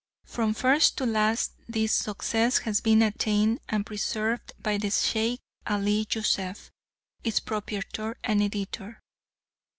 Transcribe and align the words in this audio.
From 0.25 0.55
first 0.55 0.97
to 0.97 1.05
last 1.05 1.51
this 1.67 1.93
success 1.93 2.57
has 2.57 2.81
been 2.81 3.03
attained 3.03 3.59
and 3.69 3.85
preserved 3.85 4.51
by 4.59 4.79
the 4.79 4.89
Sheikh 4.89 5.39
Ali 5.67 6.07
Youssef, 6.11 6.71
its 7.23 7.39
proprietor 7.39 8.17
and 8.23 8.41
editor. 8.41 8.99